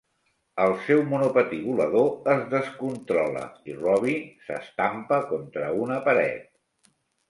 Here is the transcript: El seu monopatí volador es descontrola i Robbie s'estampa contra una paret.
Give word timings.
El 0.63 0.71
seu 0.85 1.03
monopatí 1.11 1.59
volador 1.65 2.09
es 2.37 2.43
descontrola 2.55 3.45
i 3.75 3.79
Robbie 3.85 4.19
s'estampa 4.49 5.25
contra 5.33 5.73
una 5.87 6.05
paret. 6.13 6.55